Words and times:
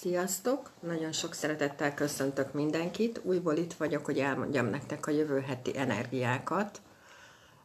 Sziasztok! 0.00 0.70
Nagyon 0.80 1.12
sok 1.12 1.34
szeretettel 1.34 1.94
köszöntök 1.94 2.52
mindenkit. 2.52 3.20
Újból 3.24 3.56
itt 3.56 3.72
vagyok, 3.72 4.04
hogy 4.04 4.18
elmondjam 4.18 4.66
nektek 4.66 5.06
a 5.06 5.10
jövő 5.10 5.40
heti 5.40 5.78
energiákat. 5.78 6.80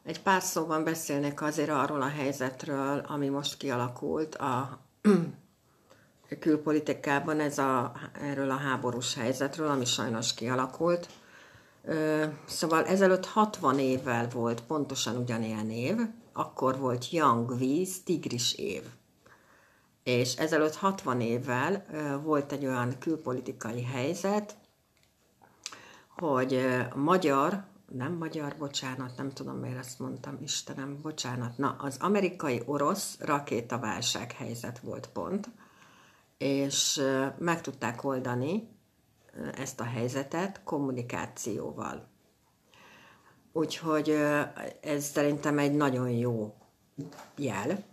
Egy 0.03 0.21
pár 0.21 0.41
szóban 0.41 0.83
beszélnek 0.83 1.41
azért 1.41 1.69
arról 1.69 2.01
a 2.01 2.07
helyzetről, 2.07 3.05
ami 3.07 3.29
most 3.29 3.57
kialakult 3.57 4.35
a 4.35 4.79
külpolitikában, 6.39 7.39
ez 7.39 7.57
a, 7.57 7.91
erről 8.21 8.51
a 8.51 8.57
háborús 8.57 9.15
helyzetről, 9.15 9.67
ami 9.67 9.85
sajnos 9.85 10.33
kialakult. 10.33 11.07
Szóval 12.45 12.85
ezelőtt 12.85 13.25
60 13.25 13.79
évvel 13.79 14.27
volt 14.29 14.61
pontosan 14.61 15.15
ugyanilyen 15.15 15.69
év, 15.69 15.95
akkor 16.33 16.79
volt 16.79 17.11
Young 17.11 17.57
Víz, 17.57 18.03
tigris 18.03 18.53
év 18.53 18.83
és 20.03 20.35
ezelőtt 20.35 20.75
60 20.75 21.21
évvel 21.21 21.85
volt 22.23 22.51
egy 22.51 22.65
olyan 22.65 22.97
külpolitikai 22.99 23.83
helyzet, 23.83 24.55
hogy 26.17 26.65
magyar, 26.95 27.63
nem 27.91 28.13
magyar, 28.13 28.55
bocsánat, 28.57 29.17
nem 29.17 29.29
tudom 29.29 29.55
miért 29.55 29.77
ezt 29.77 29.99
mondtam, 29.99 30.37
Istenem, 30.41 31.01
bocsánat, 31.01 31.57
na, 31.57 31.75
az 31.79 31.97
amerikai-orosz 31.99 33.17
rakétaválság 33.19 34.31
helyzet 34.31 34.79
volt 34.79 35.07
pont, 35.07 35.49
és 36.37 37.01
meg 37.37 37.61
tudták 37.61 38.03
oldani 38.03 38.67
ezt 39.55 39.79
a 39.79 39.83
helyzetet 39.83 40.63
kommunikációval. 40.63 42.07
Úgyhogy 43.51 44.09
ez 44.81 45.05
szerintem 45.05 45.57
egy 45.57 45.73
nagyon 45.73 46.09
jó 46.09 46.55
jel, 47.37 47.83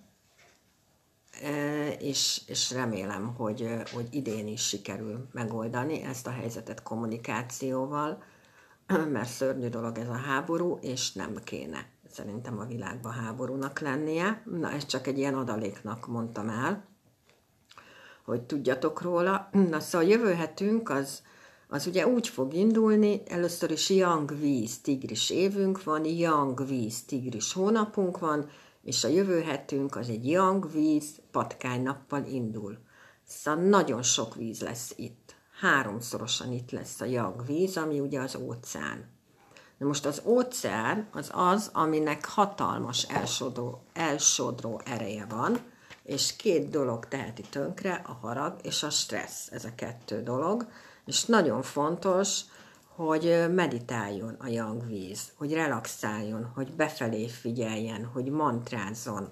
és, 1.98 2.40
és 2.46 2.70
remélem, 2.70 3.34
hogy, 3.34 3.68
hogy 3.92 4.08
idén 4.10 4.46
is 4.46 4.66
sikerül 4.66 5.28
megoldani 5.32 6.02
ezt 6.02 6.26
a 6.26 6.30
helyzetet 6.30 6.82
kommunikációval, 6.82 8.22
mert 9.12 9.28
szörnyű 9.28 9.68
dolog 9.68 9.98
ez 9.98 10.08
a 10.08 10.12
háború, 10.26 10.78
és 10.82 11.12
nem 11.12 11.34
kéne 11.44 11.86
szerintem 12.10 12.58
a 12.58 12.64
világban 12.64 13.12
háborúnak 13.12 13.80
lennie. 13.80 14.42
Na, 14.44 14.70
ezt 14.70 14.88
csak 14.88 15.06
egy 15.06 15.18
ilyen 15.18 15.34
adaléknak 15.34 16.06
mondtam 16.06 16.48
el, 16.48 16.84
hogy 18.24 18.42
tudjatok 18.42 19.02
róla. 19.02 19.48
Na, 19.52 19.80
szóval 19.80 20.08
jövő 20.08 20.32
hetünk 20.32 20.90
az, 20.90 21.22
az 21.68 21.86
ugye 21.86 22.06
úgy 22.06 22.28
fog 22.28 22.54
indulni, 22.54 23.22
először 23.26 23.70
is 23.70 23.90
Young 23.90 24.38
Víz 24.38 24.80
tigris 24.80 25.30
évünk 25.30 25.84
van, 25.84 26.04
Young 26.04 26.66
Víz 26.66 27.04
tigris 27.04 27.52
hónapunk 27.52 28.18
van, 28.18 28.48
és 28.90 29.04
a 29.04 29.08
jövő 29.08 29.42
hetünk 29.42 29.96
az 29.96 30.08
egy 30.08 30.28
young 30.28 30.72
víz 30.72 31.20
nappal 31.82 32.24
indul. 32.24 32.78
Szóval 33.26 33.64
nagyon 33.64 34.02
sok 34.02 34.34
víz 34.34 34.60
lesz 34.60 34.92
itt. 34.96 35.34
Háromszorosan 35.60 36.52
itt 36.52 36.70
lesz 36.70 37.00
a 37.00 37.04
young 37.04 37.46
víz, 37.46 37.76
ami 37.76 38.00
ugye 38.00 38.20
az 38.20 38.36
óceán. 38.36 39.08
Na 39.78 39.86
most 39.86 40.06
az 40.06 40.22
óceán 40.24 41.08
az 41.12 41.30
az, 41.32 41.70
aminek 41.72 42.24
hatalmas 42.24 43.02
elsodró, 43.02 43.82
elsodró 43.92 44.80
ereje 44.84 45.26
van, 45.28 45.58
és 46.02 46.36
két 46.36 46.68
dolog 46.68 47.08
teheti 47.08 47.42
tönkre, 47.50 48.02
a 48.06 48.12
harag 48.12 48.56
és 48.62 48.82
a 48.82 48.90
stressz, 48.90 49.50
ez 49.50 49.64
a 49.64 49.74
kettő 49.74 50.22
dolog, 50.22 50.66
és 51.04 51.24
nagyon 51.24 51.62
fontos, 51.62 52.40
hogy 53.06 53.44
meditáljon 53.54 54.36
a 54.38 54.48
yang 54.48 54.86
víz, 54.86 55.32
hogy 55.36 55.52
relaxáljon, 55.52 56.50
hogy 56.54 56.72
befelé 56.72 57.28
figyeljen, 57.28 58.04
hogy 58.04 58.30
mantrázzon. 58.30 59.28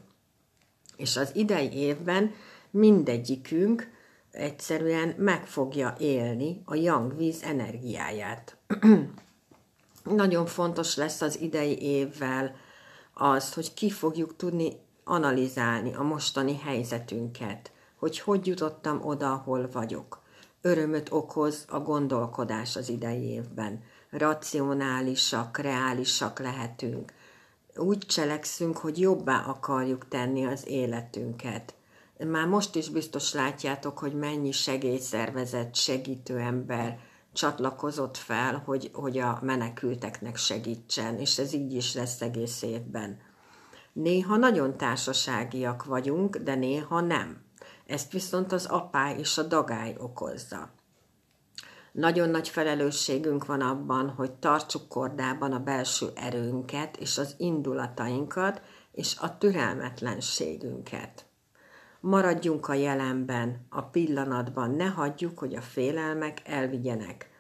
És 0.97 1.17
az 1.17 1.31
idei 1.35 1.73
évben 1.73 2.33
mindegyikünk 2.71 3.91
egyszerűen 4.31 5.15
meg 5.19 5.47
fogja 5.47 5.95
élni 5.99 6.63
a 6.65 6.75
yang 6.75 7.17
víz 7.17 7.43
energiáját. 7.43 8.57
Nagyon 10.05 10.47
fontos 10.47 10.97
lesz 10.97 11.21
az 11.21 11.41
idei 11.41 11.83
évvel 11.83 12.55
az, 13.15 13.55
hogy 13.55 13.75
ki 13.75 13.91
fogjuk 13.91 14.37
tudni 14.37 14.73
analizálni 15.05 15.95
a 15.95 16.03
mostani 16.03 16.59
helyzetünket, 16.59 17.73
hogy 17.97 18.19
hogy 18.19 18.47
jutottam 18.47 19.01
oda, 19.05 19.33
ahol 19.33 19.69
vagyok 19.73 20.27
örömöt 20.69 21.13
okoz 21.13 21.65
a 21.69 21.79
gondolkodás 21.79 22.77
az 22.77 22.89
idei 22.89 23.23
évben. 23.23 23.83
Racionálisak, 24.11 25.59
reálisak 25.59 26.39
lehetünk. 26.39 27.13
Úgy 27.77 27.99
cselekszünk, 27.99 28.77
hogy 28.77 29.01
jobbá 29.01 29.45
akarjuk 29.47 30.09
tenni 30.09 30.47
az 30.47 30.67
életünket. 30.67 31.75
Már 32.27 32.47
most 32.47 32.75
is 32.75 32.89
biztos 32.89 33.33
látjátok, 33.33 33.99
hogy 33.99 34.15
mennyi 34.15 34.51
segélyszervezet, 34.51 35.75
segítő 35.75 36.39
ember 36.39 36.99
csatlakozott 37.33 38.17
fel, 38.17 38.63
hogy, 38.65 38.91
hogy 38.93 39.19
a 39.19 39.39
menekülteknek 39.43 40.37
segítsen, 40.37 41.19
és 41.19 41.39
ez 41.39 41.53
így 41.53 41.75
is 41.75 41.95
lesz 41.95 42.21
egész 42.21 42.63
évben. 42.63 43.19
Néha 43.93 44.37
nagyon 44.37 44.77
társaságiak 44.77 45.85
vagyunk, 45.85 46.37
de 46.37 46.55
néha 46.55 47.01
nem 47.01 47.47
ezt 47.89 48.13
viszont 48.13 48.53
az 48.53 48.67
apály 48.67 49.19
és 49.19 49.39
a 49.39 49.43
dagály 49.43 49.95
okozza. 49.99 50.71
Nagyon 51.93 52.29
nagy 52.29 52.49
felelősségünk 52.49 53.47
van 53.47 53.61
abban, 53.61 54.09
hogy 54.09 54.33
tartsuk 54.33 54.89
kordában 54.89 55.53
a 55.53 55.59
belső 55.59 56.07
erőnket 56.15 56.97
és 56.97 57.19
az 57.19 57.35
indulatainkat 57.39 58.63
és 58.93 59.17
a 59.21 59.39
türelmetlenségünket. 59.39 61.27
Maradjunk 62.01 62.69
a 62.69 62.75
jelenben, 62.75 63.67
a 63.69 63.83
pillanatban, 63.83 64.71
ne 64.71 64.87
hagyjuk, 64.87 65.39
hogy 65.39 65.55
a 65.55 65.61
félelmek 65.61 66.43
elvigyenek, 66.45 67.31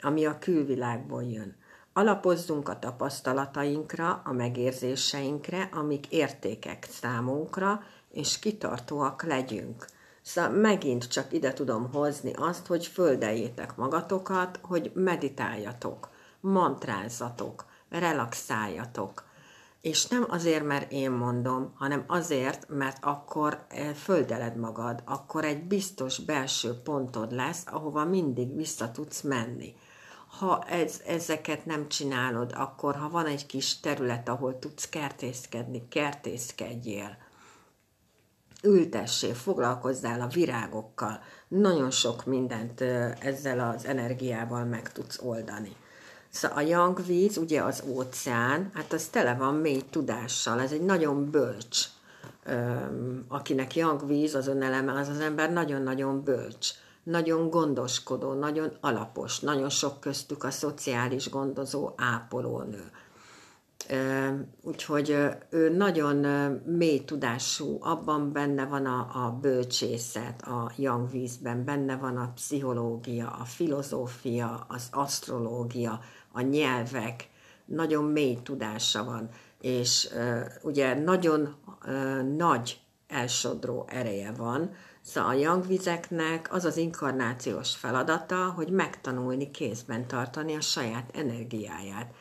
ami 0.00 0.24
a 0.26 0.38
külvilágból 0.38 1.22
jön. 1.22 1.56
Alapozzunk 1.92 2.68
a 2.68 2.78
tapasztalatainkra, 2.78 4.22
a 4.24 4.32
megérzéseinkre, 4.32 5.68
amik 5.72 6.06
értékek 6.12 6.86
számunkra, 6.90 7.82
és 8.12 8.38
kitartóak 8.38 9.22
legyünk. 9.22 9.86
Szóval 10.22 10.50
megint 10.50 11.08
csak 11.08 11.32
ide 11.32 11.52
tudom 11.52 11.92
hozni 11.92 12.32
azt, 12.32 12.66
hogy 12.66 12.86
földeljétek 12.86 13.76
magatokat, 13.76 14.58
hogy 14.62 14.90
meditáljatok, 14.94 16.08
mantrázzatok, 16.40 17.64
relaxáljatok. 17.88 19.24
És 19.80 20.06
nem 20.06 20.26
azért, 20.28 20.64
mert 20.64 20.92
én 20.92 21.10
mondom, 21.10 21.72
hanem 21.74 22.04
azért, 22.06 22.68
mert 22.68 22.96
akkor 23.00 23.64
eh, 23.68 23.94
földeled 23.94 24.56
magad, 24.56 25.02
akkor 25.04 25.44
egy 25.44 25.62
biztos 25.62 26.18
belső 26.18 26.80
pontod 26.82 27.32
lesz, 27.32 27.64
ahova 27.66 28.04
mindig 28.04 28.56
vissza 28.56 28.90
tudsz 28.90 29.20
menni. 29.20 29.74
Ha 30.38 30.62
ez, 30.62 31.00
ezeket 31.06 31.66
nem 31.66 31.88
csinálod, 31.88 32.52
akkor 32.56 32.96
ha 32.96 33.08
van 33.08 33.26
egy 33.26 33.46
kis 33.46 33.80
terület, 33.80 34.28
ahol 34.28 34.58
tudsz 34.58 34.88
kertészkedni, 34.88 35.88
kertészkedjél 35.88 37.16
ültessél, 38.62 39.34
foglalkozzál 39.34 40.20
a 40.20 40.26
virágokkal, 40.26 41.20
nagyon 41.48 41.90
sok 41.90 42.24
mindent 42.24 42.80
ezzel 43.20 43.74
az 43.74 43.84
energiával 43.84 44.64
meg 44.64 44.92
tudsz 44.92 45.20
oldani. 45.22 45.76
Szóval 46.30 46.58
a 46.58 46.60
yang 46.60 47.06
víz, 47.06 47.36
ugye 47.36 47.62
az 47.62 47.82
óceán, 47.86 48.70
hát 48.74 48.92
az 48.92 49.04
tele 49.04 49.34
van 49.34 49.54
mély 49.54 49.82
tudással, 49.90 50.60
ez 50.60 50.72
egy 50.72 50.84
nagyon 50.84 51.30
bölcs. 51.30 51.86
Akinek 53.28 53.76
yang 53.76 54.06
víz 54.06 54.34
az 54.34 54.46
öneleme, 54.46 54.92
az 54.92 55.08
az 55.08 55.20
ember 55.20 55.52
nagyon-nagyon 55.52 56.22
bölcs, 56.24 56.70
nagyon 57.02 57.50
gondoskodó, 57.50 58.32
nagyon 58.32 58.76
alapos, 58.80 59.40
nagyon 59.40 59.68
sok 59.68 60.00
köztük 60.00 60.44
a 60.44 60.50
szociális 60.50 61.30
gondozó 61.30 61.92
ápolónő 61.96 62.90
Úgyhogy 64.62 65.16
ő 65.50 65.68
nagyon 65.68 66.16
mély 66.66 67.04
tudású, 67.04 67.78
abban 67.80 68.32
benne 68.32 68.64
van 68.64 68.86
a, 68.86 69.24
a 69.24 69.38
bölcsészet, 69.40 70.42
a 70.42 70.72
young 70.76 71.10
vízben, 71.10 71.64
benne 71.64 71.96
van 71.96 72.16
a 72.16 72.32
pszichológia, 72.34 73.30
a 73.30 73.44
filozófia, 73.44 74.66
az 74.68 74.88
asztrológia, 74.90 76.00
a 76.32 76.40
nyelvek, 76.40 77.28
nagyon 77.64 78.04
mély 78.04 78.38
tudása 78.42 79.04
van, 79.04 79.28
és 79.60 80.08
ugye 80.62 80.94
nagyon 80.94 81.54
nagy 82.36 82.80
elsodró 83.08 83.86
ereje 83.88 84.32
van, 84.32 84.70
Szóval 85.04 85.30
a 85.30 85.38
young 85.38 85.66
vizeknek 85.66 86.52
az 86.52 86.64
az 86.64 86.76
inkarnációs 86.76 87.76
feladata, 87.76 88.50
hogy 88.50 88.68
megtanulni 88.68 89.50
kézben 89.50 90.06
tartani 90.06 90.54
a 90.54 90.60
saját 90.60 91.10
energiáját. 91.16 92.14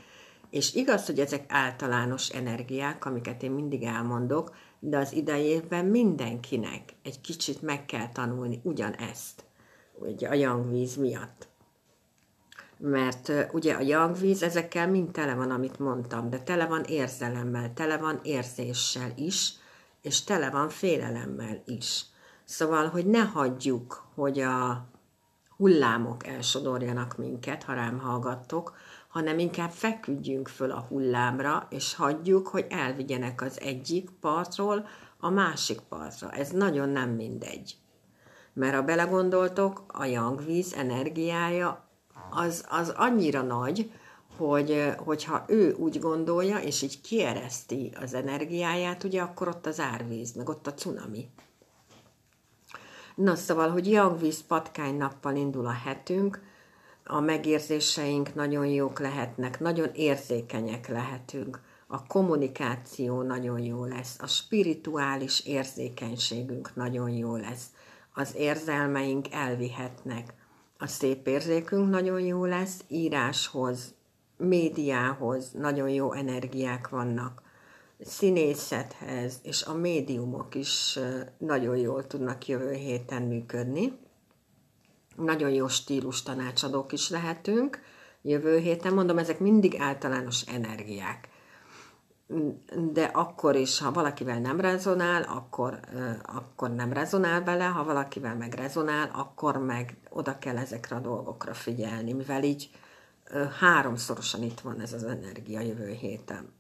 És 0.52 0.74
igaz, 0.74 1.06
hogy 1.06 1.20
ezek 1.20 1.46
általános 1.48 2.30
energiák, 2.30 3.06
amiket 3.06 3.44
én 3.44 3.52
mindig 3.52 3.84
elmondok, 3.84 4.56
de 4.80 4.98
az 4.98 5.14
idei 5.14 5.44
évben 5.44 5.86
mindenkinek 5.86 6.94
egy 7.04 7.22
kicsit 7.22 7.62
meg 7.62 7.86
kell 7.86 8.10
tanulni 8.10 8.60
ugyanezt, 8.64 9.44
ugye 9.94 10.28
a 10.28 10.34
jangvíz 10.34 10.96
miatt. 10.96 11.48
Mert 12.78 13.32
ugye 13.52 13.74
a 13.74 13.82
jangvíz 13.82 14.44
ezekkel 14.44 14.88
mind 14.88 15.12
tele 15.12 15.34
van, 15.34 15.52
amit 15.52 15.80
mondtam, 15.80 16.30
de 16.30 16.40
tele 16.40 16.66
van 16.66 16.84
érzelemmel, 16.84 17.74
tele 17.74 17.98
van 17.98 18.20
érzéssel 18.24 19.12
is, 19.16 19.54
és 20.02 20.24
tele 20.24 20.50
van 20.50 20.70
félelemmel 20.70 21.62
is. 21.66 22.06
Szóval, 22.44 22.88
hogy 22.88 23.06
ne 23.06 23.22
hagyjuk, 23.22 24.06
hogy 24.16 24.40
a 24.40 24.88
hullámok 25.58 26.28
elsodorjanak 26.28 27.18
minket, 27.18 27.64
ha 27.64 27.74
rám 27.74 28.00
hallgattok, 28.00 28.76
hanem 29.12 29.40
inkább 29.40 29.70
feküdjünk 29.70 30.48
föl 30.48 30.72
a 30.72 30.86
hullámra, 30.90 31.68
és 31.70 31.96
hagyjuk, 31.96 32.48
hogy 32.48 32.66
elvigyenek 32.70 33.42
az 33.42 33.60
egyik 33.60 34.10
partról 34.20 34.88
a 35.20 35.30
másik 35.30 35.80
partra. 35.80 36.32
Ez 36.32 36.50
nagyon 36.50 36.90
nem 36.90 37.10
mindegy. 37.10 37.76
Mert 38.54 38.76
ha 38.76 38.82
belegondoltok, 38.82 39.84
a 39.88 40.06
jangvíz 40.06 40.74
energiája 40.74 41.90
az, 42.30 42.66
az 42.70 42.90
annyira 42.90 43.42
nagy, 43.42 43.92
hogy, 44.38 44.94
hogyha 44.98 45.46
ő 45.48 45.74
úgy 45.74 46.00
gondolja, 46.00 46.58
és 46.58 46.82
így 46.82 47.02
kiereszti 47.02 47.92
az 48.02 48.14
energiáját, 48.14 49.04
ugye 49.04 49.22
akkor 49.22 49.48
ott 49.48 49.66
az 49.66 49.80
árvíz, 49.80 50.34
meg 50.34 50.50
ott 50.50 50.68
a 50.68 50.74
cunami. 50.74 51.30
Na 53.16 53.36
szóval, 53.36 53.70
hogy 53.70 53.92
jangvíz 53.92 54.44
patkány 54.48 54.98
nappal 54.98 55.36
indul 55.36 55.66
a 55.66 55.72
hetünk, 55.72 56.42
a 57.12 57.20
megérzéseink 57.20 58.36
nagyon 58.36 58.66
jók 58.66 59.00
lehetnek, 59.00 59.60
nagyon 59.60 59.90
érzékenyek 59.94 60.88
lehetünk, 60.88 61.62
a 61.88 62.06
kommunikáció 62.08 63.22
nagyon 63.22 63.60
jó 63.60 63.86
lesz, 63.86 64.16
a 64.20 64.28
spirituális 64.28 65.46
érzékenységünk 65.46 66.76
nagyon 66.76 67.10
jó 67.10 67.36
lesz, 67.36 67.66
az 68.14 68.36
érzelmeink 68.36 69.32
elvihetnek, 69.32 70.34
a 70.78 70.88
szép 70.88 71.28
érzékünk 71.28 71.90
nagyon 71.90 72.20
jó 72.20 72.46
lesz, 72.46 72.84
íráshoz, 72.88 73.94
médiához 74.38 75.52
nagyon 75.52 75.90
jó 75.90 76.14
energiák 76.14 76.90
vannak, 76.90 77.42
színészethez, 78.00 79.40
és 79.44 79.64
a 79.64 79.74
médiumok 79.74 80.56
is 80.56 81.00
nagyon 81.38 81.78
jól 81.78 82.08
tudnak 82.08 82.48
jövő 82.48 82.74
héten 82.74 83.22
működni. 83.22 83.94
Nagyon 85.24 85.50
jó 85.50 85.68
stílus 85.68 86.24
tanácsadók 86.24 86.92
is 86.92 87.10
lehetünk 87.10 87.80
jövő 88.22 88.58
héten. 88.58 88.94
Mondom, 88.94 89.18
ezek 89.18 89.40
mindig 89.40 89.76
általános 89.80 90.42
energiák. 90.42 91.30
De 92.92 93.04
akkor 93.04 93.56
is, 93.56 93.80
ha 93.80 93.92
valakivel 93.92 94.40
nem 94.40 94.60
rezonál, 94.60 95.22
akkor, 95.22 95.80
akkor 96.22 96.76
nem 96.76 96.94
rezonál 96.94 97.42
bele, 97.42 97.66
ha 97.66 97.84
valakivel 97.84 98.36
meg 98.36 98.54
rezonál, 98.54 99.12
akkor 99.14 99.58
meg 99.58 99.98
oda 100.10 100.38
kell 100.38 100.58
ezekre 100.58 100.96
a 100.96 101.00
dolgokra 101.00 101.54
figyelni, 101.54 102.14
mivel 102.14 102.44
így 102.44 102.70
háromszorosan 103.60 104.44
itt 104.44 104.60
van 104.60 104.82
ez 104.82 104.94
az 104.94 105.04
energia 105.04 105.60
jövő 105.60 105.92
héten. 105.92 106.54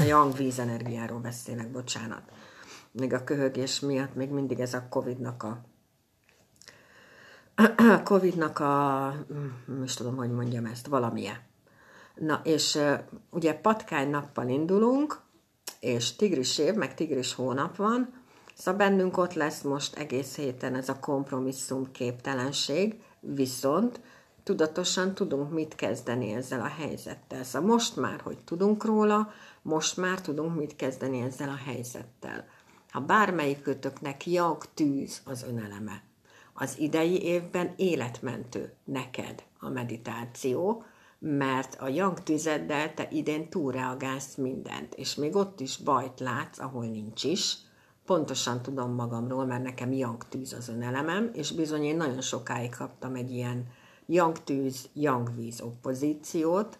A 0.00 0.02
yang 0.06 0.36
víz 0.36 0.58
energiáról 0.58 1.18
beszélek, 1.18 1.70
bocsánat. 1.70 2.22
Még 2.90 3.12
a 3.12 3.24
köhögés 3.24 3.80
miatt 3.80 4.14
még 4.14 4.30
mindig 4.30 4.60
ez 4.60 4.74
a 4.74 4.86
Covid-nak 4.88 5.42
a 5.42 5.60
Covid-nak 8.04 8.58
a, 8.58 9.14
hm, 9.66 9.82
is 9.82 9.94
tudom, 9.94 10.16
hogy 10.16 10.30
mondjam 10.30 10.64
ezt, 10.64 10.86
valamilyen. 10.86 11.36
Na, 12.14 12.40
és 12.44 12.78
ugye 13.30 13.54
patkány 13.54 14.10
nappal 14.10 14.48
indulunk, 14.48 15.20
és 15.80 16.16
tigris 16.16 16.58
év, 16.58 16.74
meg 16.74 16.94
tigris 16.94 17.34
hónap 17.34 17.76
van, 17.76 18.14
szóval 18.54 18.88
bennünk 18.88 19.16
ott 19.16 19.32
lesz 19.32 19.62
most 19.62 19.96
egész 19.96 20.36
héten 20.36 20.74
ez 20.74 20.88
a 20.88 20.98
kompromisszum 20.98 21.92
képtelenség, 21.92 23.02
viszont 23.20 24.00
tudatosan 24.42 25.14
tudunk 25.14 25.50
mit 25.50 25.74
kezdeni 25.74 26.32
ezzel 26.32 26.60
a 26.60 26.72
helyzettel. 26.78 27.44
Szóval 27.44 27.68
most 27.68 27.96
már, 27.96 28.20
hogy 28.20 28.38
tudunk 28.44 28.84
róla, 28.84 29.32
most 29.62 29.96
már 29.96 30.20
tudunk 30.20 30.56
mit 30.56 30.76
kezdeni 30.76 31.20
ezzel 31.20 31.48
a 31.48 31.60
helyzettel. 31.64 32.44
Ha 32.90 33.00
bármelyikötöknek 33.00 34.26
jag 34.26 34.64
tűz 34.74 35.20
az 35.24 35.42
öneleme, 35.42 36.02
az 36.52 36.78
idei 36.78 37.22
évben 37.22 37.72
életmentő 37.76 38.72
neked 38.84 39.42
a 39.58 39.68
meditáció, 39.68 40.84
mert 41.18 41.80
a 41.80 41.88
yang 41.88 42.22
tüzeddel 42.22 42.94
te 42.94 43.08
idén 43.10 43.48
túlreagálsz 43.48 44.34
mindent, 44.34 44.94
és 44.94 45.14
még 45.14 45.36
ott 45.36 45.60
is 45.60 45.76
bajt 45.76 46.20
látsz, 46.20 46.58
ahol 46.58 46.84
nincs 46.84 47.24
is. 47.24 47.56
Pontosan 48.06 48.62
tudom 48.62 48.94
magamról, 48.94 49.46
mert 49.46 49.62
nekem 49.62 49.92
yang 49.92 50.28
tűz 50.28 50.52
az 50.52 50.68
önelemem, 50.68 51.30
és 51.34 51.52
bizony 51.52 51.82
én 51.82 51.96
nagyon 51.96 52.20
sokáig 52.20 52.70
kaptam 52.70 53.14
egy 53.14 53.30
ilyen 53.30 53.66
yang 54.06 54.44
tűz, 54.44 54.88
yang 54.92 55.34
víz 55.34 55.60
oppozíciót, 55.60 56.78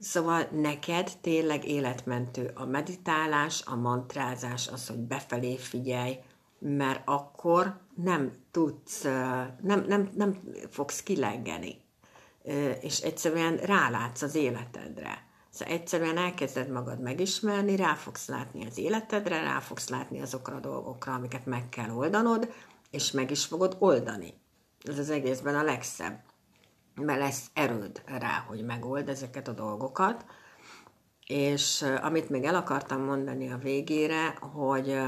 Szóval 0.00 0.48
neked 0.52 1.10
tényleg 1.20 1.64
életmentő 1.64 2.50
a 2.54 2.64
meditálás, 2.64 3.62
a 3.66 3.76
mantrázás, 3.76 4.68
az, 4.68 4.88
hogy 4.88 4.98
befelé 4.98 5.56
figyelj, 5.56 6.18
mert 6.58 7.02
akkor 7.04 7.80
nem 8.02 8.32
tudsz, 8.50 9.02
nem, 9.62 9.84
nem, 9.86 10.10
nem 10.14 10.40
fogsz 10.70 11.02
kilengeni, 11.02 11.76
és 12.80 12.98
egyszerűen 12.98 13.56
rálátsz 13.56 14.22
az 14.22 14.34
életedre. 14.34 15.26
Szóval 15.50 15.74
egyszerűen 15.74 16.16
elkezded 16.16 16.70
magad 16.70 17.00
megismerni, 17.00 17.76
rá 17.76 17.94
fogsz 17.94 18.28
látni 18.28 18.66
az 18.66 18.78
életedre, 18.78 19.42
rá 19.42 19.60
fogsz 19.60 19.88
látni 19.88 20.20
azokra 20.20 20.56
a 20.56 20.60
dolgokra, 20.60 21.14
amiket 21.14 21.46
meg 21.46 21.68
kell 21.68 21.90
oldanod, 21.90 22.52
és 22.90 23.10
meg 23.10 23.30
is 23.30 23.44
fogod 23.44 23.76
oldani. 23.78 24.34
Ez 24.84 24.98
az 24.98 25.10
egészben 25.10 25.54
a 25.54 25.62
legszebb 25.62 26.20
mert 27.00 27.18
lesz 27.18 27.50
erőd 27.52 28.02
rá, 28.06 28.44
hogy 28.46 28.64
megold 28.64 29.08
ezeket 29.08 29.48
a 29.48 29.52
dolgokat. 29.52 30.24
És 31.26 31.84
amit 32.02 32.28
még 32.28 32.44
el 32.44 32.54
akartam 32.54 33.00
mondani 33.00 33.50
a 33.50 33.58
végére, 33.58 34.28
hogy 34.40 35.00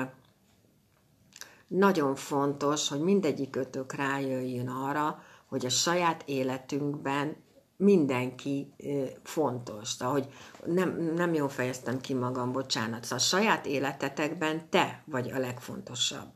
nagyon 1.71 2.15
fontos, 2.15 2.89
hogy 2.89 3.01
mindegyik 3.01 3.57
ötök 3.57 3.93
rájöjjön 3.93 4.69
arra, 4.69 5.23
hogy 5.47 5.67
a 5.67 5.69
saját 5.69 6.23
életünkben 6.27 7.37
mindenki 7.77 8.75
fontos. 9.23 9.89
Szóval, 9.89 10.15
hogy 10.15 10.29
nem, 10.65 11.13
nem 11.15 11.35
jól 11.35 11.49
fejeztem 11.49 12.01
ki 12.01 12.15
magam, 12.15 12.53
bocsánat. 12.53 13.03
Szóval 13.03 13.19
a 13.19 13.21
saját 13.21 13.67
életetekben 13.67 14.71
te 14.71 15.03
vagy 15.07 15.31
a 15.31 15.39
legfontosabb 15.39 16.29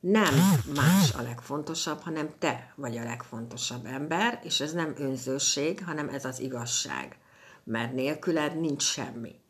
nem 0.00 0.34
más 0.74 1.12
a 1.14 1.22
legfontosabb, 1.22 2.00
hanem 2.00 2.30
te 2.38 2.72
vagy 2.76 2.96
a 2.96 3.02
legfontosabb 3.02 3.86
ember, 3.86 4.40
és 4.42 4.60
ez 4.60 4.72
nem 4.72 4.94
önzőség, 4.96 5.84
hanem 5.84 6.08
ez 6.08 6.24
az 6.24 6.40
igazság. 6.40 7.18
Mert 7.64 7.92
nélküled 7.92 8.60
nincs 8.60 8.82
semmi. 8.82 9.40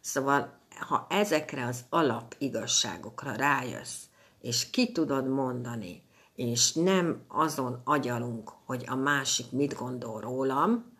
Szóval, 0.00 0.58
ha 0.78 1.06
ezekre 1.10 1.66
az 1.66 1.84
alap 1.88 2.34
igazságokra 2.38 3.32
rájössz, 3.32 4.02
és 4.44 4.70
ki 4.70 4.92
tudod 4.92 5.28
mondani, 5.28 6.02
és 6.34 6.72
nem 6.72 7.22
azon 7.28 7.80
agyalunk, 7.84 8.52
hogy 8.64 8.84
a 8.88 8.94
másik 8.94 9.52
mit 9.52 9.74
gondol 9.74 10.20
rólam, 10.20 10.92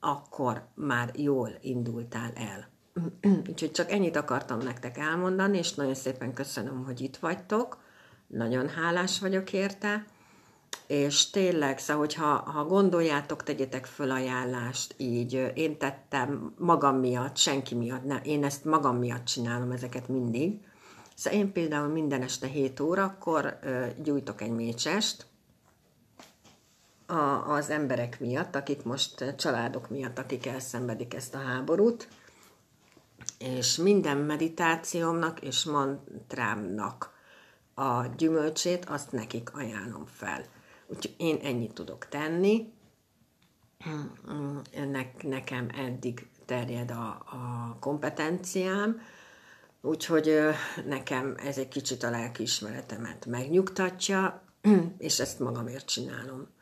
akkor 0.00 0.66
már 0.74 1.10
jól 1.16 1.50
indultál 1.60 2.32
el. 2.34 2.68
Úgyhogy 3.50 3.70
csak 3.70 3.90
ennyit 3.90 4.16
akartam 4.16 4.58
nektek 4.58 4.98
elmondani, 4.98 5.58
és 5.58 5.74
nagyon 5.74 5.94
szépen 5.94 6.34
köszönöm, 6.34 6.84
hogy 6.84 7.00
itt 7.00 7.16
vagytok 7.16 7.78
nagyon 8.26 8.68
hálás 8.68 9.20
vagyok 9.20 9.52
érte, 9.52 10.04
és 10.86 11.30
tényleg, 11.30 11.78
szóval, 11.78 12.02
hogyha 12.02 12.26
ha 12.26 12.64
gondoljátok, 12.64 13.42
tegyetek 13.42 13.84
föl 13.84 14.10
ajánlást, 14.10 14.94
így 14.96 15.52
én 15.54 15.78
tettem 15.78 16.54
magam 16.58 16.96
miatt, 16.96 17.36
senki 17.36 17.74
miatt, 17.74 18.04
ne, 18.04 18.16
én 18.16 18.44
ezt 18.44 18.64
magam 18.64 18.96
miatt 18.96 19.24
csinálom 19.24 19.70
ezeket 19.70 20.08
mindig. 20.08 20.60
Szóval 21.16 21.38
én 21.38 21.52
például 21.52 21.88
minden 21.88 22.22
este 22.22 22.46
7 22.46 22.80
órakor 22.80 23.58
gyújtok 24.02 24.40
egy 24.40 24.50
mécsest, 24.50 25.26
az 27.46 27.70
emberek 27.70 28.20
miatt, 28.20 28.54
akik 28.54 28.82
most 28.82 29.34
családok 29.36 29.90
miatt, 29.90 30.18
akik 30.18 30.46
elszenvedik 30.46 31.14
ezt 31.14 31.34
a 31.34 31.38
háborút, 31.38 32.08
és 33.38 33.76
minden 33.76 34.16
meditációmnak 34.16 35.40
és 35.40 35.64
mantrámnak 35.64 37.14
a 37.74 38.06
gyümölcsét, 38.06 38.84
azt 38.84 39.12
nekik 39.12 39.54
ajánlom 39.54 40.06
fel. 40.06 40.44
Úgyhogy 40.86 41.14
én 41.16 41.38
ennyit 41.42 41.72
tudok 41.72 42.08
tenni. 42.08 42.72
Ennek 44.72 45.22
nekem 45.22 45.68
eddig 45.74 46.28
terjed 46.44 46.90
a, 46.90 47.08
a 47.08 47.76
kompetenciám, 47.80 49.00
úgyhogy 49.86 50.38
nekem 50.86 51.34
ez 51.44 51.58
egy 51.58 51.68
kicsit 51.68 52.02
a 52.02 52.10
lelkiismeretemet 52.10 53.26
megnyugtatja, 53.26 54.42
és 54.98 55.20
ezt 55.20 55.38
magamért 55.38 55.86
csinálom 55.86 56.54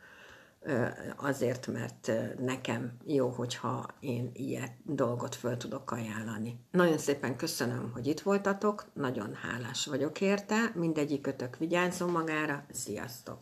azért, 1.15 1.67
mert 1.67 2.11
nekem 2.39 2.97
jó, 3.05 3.29
hogyha 3.29 3.85
én 3.99 4.31
ilyen 4.33 4.69
dolgot 4.83 5.35
föl 5.35 5.57
tudok 5.57 5.91
ajánlani. 5.91 6.59
Nagyon 6.71 6.97
szépen 6.97 7.35
köszönöm, 7.35 7.91
hogy 7.93 8.07
itt 8.07 8.19
voltatok, 8.19 8.85
nagyon 8.93 9.33
hálás 9.33 9.85
vagyok 9.85 10.21
érte, 10.21 10.71
mindegyik 10.73 11.21
kötök 11.21 11.57
vigyázzon 11.57 12.09
magára, 12.09 12.65
sziasztok! 12.71 13.39